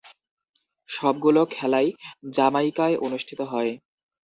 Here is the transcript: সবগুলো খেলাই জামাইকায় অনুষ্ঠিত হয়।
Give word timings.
সবগুলো 0.89 1.41
খেলাই 1.51 1.87
জামাইকায় 2.29 2.95
অনুষ্ঠিত 2.97 3.39
হয়। 3.51 3.71